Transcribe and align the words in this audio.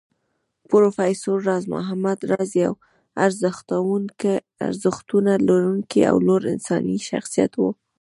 پروفېسر 0.69 1.35
راز 1.49 1.65
محمد 1.75 2.19
راز 2.31 2.51
يو 2.63 2.73
ارزښتونه 4.67 5.31
لرونکی 5.47 6.01
او 6.11 6.17
لوړ 6.27 6.41
انساني 6.53 6.97
شخصيت 7.09 7.53
و 7.57 7.61